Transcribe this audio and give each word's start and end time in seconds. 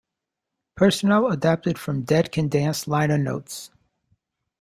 Personnel 0.75 1.27
adapted 1.27 1.77
from 1.77 2.01
"Dead 2.01 2.31
Can 2.31 2.49
Dance" 2.49 2.87
liner 2.87 3.19
notes. 3.19 3.69